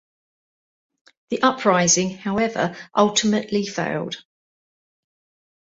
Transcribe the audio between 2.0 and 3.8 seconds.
however, ultimately